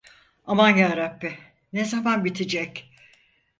[0.45, 1.37] Aman Yarabbi,
[1.73, 2.91] ne zaman bitecek!